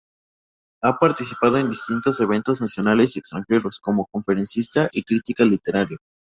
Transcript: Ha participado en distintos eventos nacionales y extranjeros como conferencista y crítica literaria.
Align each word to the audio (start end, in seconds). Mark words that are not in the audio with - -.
Ha 0.81 0.97
participado 0.97 1.57
en 1.59 1.69
distintos 1.69 2.19
eventos 2.21 2.59
nacionales 2.59 3.15
y 3.15 3.19
extranjeros 3.19 3.79
como 3.79 4.07
conferencista 4.07 4.89
y 4.91 5.03
crítica 5.03 5.45
literaria. 5.45 5.99